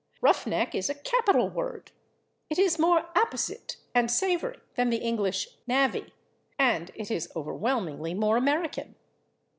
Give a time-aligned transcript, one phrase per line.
[0.23, 1.91] /Rough neck/ is a capital word;
[2.49, 6.09] it is more apposite and savory than the English /navvy/,
[6.57, 8.95] and it is overwhelmingly more American.